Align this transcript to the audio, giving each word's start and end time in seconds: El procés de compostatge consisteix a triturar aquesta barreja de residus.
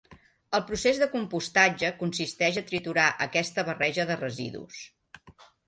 El 0.59 0.61
procés 0.69 1.01
de 1.01 1.07
compostatge 1.11 1.91
consisteix 1.99 2.59
a 2.63 2.65
triturar 2.71 3.05
aquesta 3.29 3.69
barreja 3.71 4.09
de 4.15 4.19
residus. 4.25 4.85